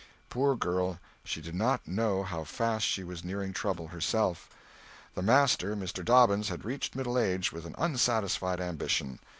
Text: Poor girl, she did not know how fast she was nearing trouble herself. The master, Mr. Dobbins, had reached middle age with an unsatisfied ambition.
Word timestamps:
Poor 0.31 0.55
girl, 0.55 0.97
she 1.23 1.41
did 1.43 1.53
not 1.53 1.87
know 1.87 2.23
how 2.23 2.43
fast 2.43 2.83
she 2.87 3.03
was 3.03 3.23
nearing 3.23 3.53
trouble 3.53 3.89
herself. 3.89 4.49
The 5.13 5.21
master, 5.21 5.75
Mr. 5.75 6.03
Dobbins, 6.03 6.49
had 6.49 6.65
reached 6.65 6.95
middle 6.95 7.19
age 7.19 7.51
with 7.51 7.67
an 7.67 7.75
unsatisfied 7.77 8.59
ambition. 8.59 9.19